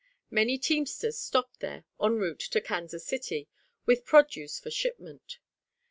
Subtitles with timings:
[0.31, 3.47] Many teamsters stopped there, en route to Kansas City
[3.85, 5.37] with produce for shipment.